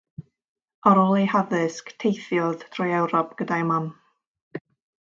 Ar 0.91 1.01
ôl 1.01 1.13
ei 1.17 1.27
haddysg, 1.33 1.93
teithiodd 2.05 2.65
trwy 2.73 2.91
Ewrop 3.03 3.39
gyda'i 3.43 3.63
mam. 3.75 3.89